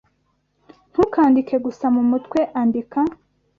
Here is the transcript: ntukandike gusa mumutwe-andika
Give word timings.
ntukandike 0.91 1.55
gusa 1.65 1.85
mumutwe-andika 1.93 2.99